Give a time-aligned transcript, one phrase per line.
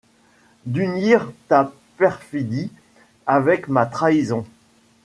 [0.65, 2.71] D’unir ta perfidie
[3.27, 4.47] avec ma trahison